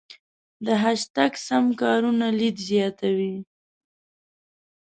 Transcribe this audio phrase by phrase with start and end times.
[0.65, 3.35] د هشتګ سمه کارونه لید زیاتوي.